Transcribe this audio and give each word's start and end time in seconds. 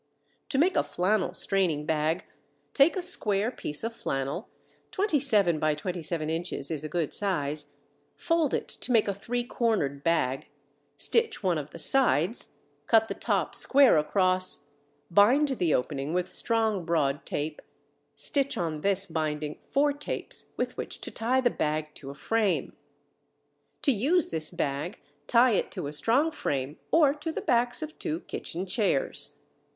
To 0.49 0.57
make 0.57 0.75
a 0.75 0.81
flannel 0.81 1.35
straining 1.35 1.85
bag, 1.85 2.23
take 2.73 2.95
a 2.97 3.03
square 3.03 3.51
piece 3.51 3.83
of 3.83 3.95
flannel 3.95 4.49
(27 4.89 5.59
by 5.59 5.75
27 5.75 6.27
inches 6.27 6.71
is 6.71 6.83
a 6.83 6.89
good 6.89 7.13
size), 7.13 7.75
fold 8.15 8.55
it 8.55 8.67
to 8.67 8.91
make 8.91 9.07
a 9.07 9.13
three 9.13 9.43
cornered 9.43 10.03
bag, 10.03 10.47
stitch 10.97 11.43
one 11.43 11.59
of 11.59 11.69
the 11.69 11.77
sides, 11.77 12.53
cut 12.87 13.09
the 13.09 13.13
top 13.13 13.53
square 13.53 13.95
across, 13.95 14.71
bind 15.11 15.49
the 15.49 15.71
opening 15.75 16.13
with 16.15 16.27
strong, 16.27 16.83
broad 16.83 17.23
tape, 17.23 17.61
stitch 18.15 18.57
on 18.57 18.81
this 18.81 19.05
binding 19.05 19.53
four 19.59 19.93
tapes 19.93 20.51
with 20.57 20.75
which 20.77 20.99
to 21.01 21.11
tie 21.11 21.41
the 21.41 21.51
bag 21.51 21.93
to 21.93 22.09
a 22.09 22.15
frame. 22.15 22.73
To 23.83 23.91
use 23.91 24.29
this 24.29 24.49
bag, 24.49 24.99
tie 25.27 25.51
it 25.51 25.69
to 25.73 25.85
a 25.85 25.93
strong 25.93 26.31
frame 26.31 26.79
or 26.89 27.13
to 27.13 27.31
the 27.31 27.39
backs 27.41 27.83
of 27.83 27.99
two 27.99 28.21
kitchen 28.21 28.65
chairs. 28.65 29.37